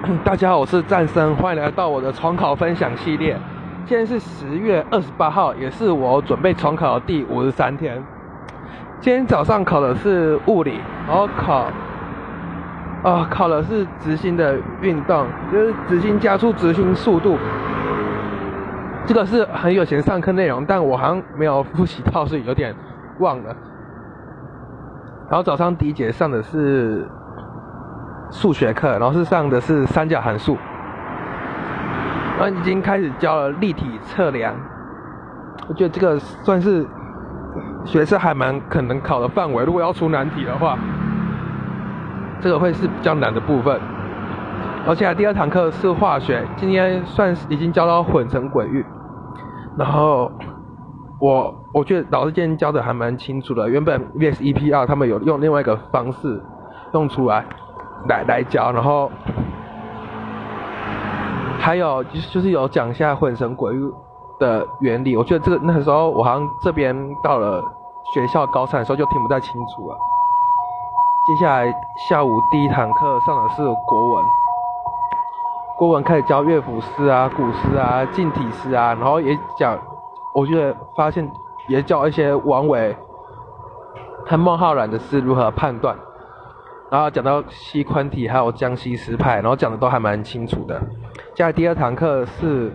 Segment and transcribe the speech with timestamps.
[0.24, 3.38] 大家好，我是战生，欢迎来到我的重考分享系列。
[3.84, 8.02] 今天是十月二十八号，也是我准备重考的第五十三天。
[8.98, 11.66] 今天早上考的是物理，然后考，
[13.02, 17.36] 啊，考的是直心的运动，就是直心加速直心速度。
[19.04, 22.74] 这个是很有钱上课内容，但我好像没有复习到，所以有点
[23.18, 23.54] 忘了。
[25.28, 27.06] 然后早上第一节上的是。
[28.30, 30.56] 数学课，然后是上的是三角函数，
[32.38, 34.54] 然后已经开始教了立体测量。
[35.68, 36.86] 我觉得这个算是
[37.84, 39.64] 学生还蛮可能考的范围。
[39.64, 40.78] 如果要出难题的话，
[42.40, 43.80] 这个会是比较难的部分。
[44.86, 48.84] 而且第二堂课是化学，今天算是已经教到混成轨域。
[49.76, 50.32] 然后
[51.20, 53.68] 我我觉得老师今天教的还蛮清楚的。
[53.68, 56.42] 原本 VS EPR 他们有用另外一个方式
[56.94, 57.44] 用出来。
[58.08, 59.10] 来来教，然后
[61.58, 63.92] 还有就是有讲一下混神鬼域
[64.38, 65.16] 的原理。
[65.16, 67.62] 我觉得这个那时候我好像这边到了
[68.14, 69.96] 学校高三的时候就听不太清楚了。
[71.26, 71.72] 接下来
[72.08, 74.24] 下午第一堂课上的是国文，
[75.78, 79.78] 国文开始教乐府诗啊、古诗啊、近体诗啊，然后也讲，
[80.34, 81.30] 我觉得发现
[81.68, 82.96] 也教一些王维
[84.26, 85.94] 和孟浩然的诗如何判断。
[86.90, 90.76] 然后讲到西昆体，还有江西诗派，然后讲的都还蛮清楚的。
[91.34, 92.72] 接下来第二堂课是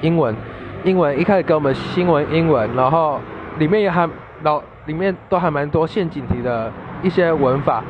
[0.00, 0.34] 英文，
[0.82, 3.20] 英文一开始给我们新闻英文，然后
[3.58, 4.10] 里面也还
[4.42, 7.84] 老里面都还蛮多陷阱题的一些文法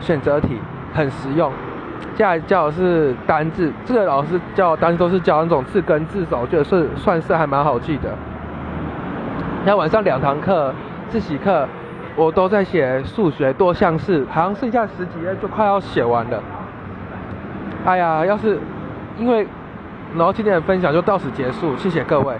[0.00, 0.60] 选择题，
[0.94, 1.50] 很实用。
[2.14, 8.16] 接下来教的是单字，这个老师教单字都是教那种字根字首，我觉得是算是还蛮好记的。
[9.64, 10.72] 那晚上两堂课
[11.08, 11.66] 自习课。
[12.16, 16.42] 我都在写数学多项式，好像剩下十几页就快要写完了。
[17.84, 18.58] 哎呀，要是
[19.18, 19.46] 因为，
[20.14, 22.34] 然后今天的分享就到此结束，谢谢各位。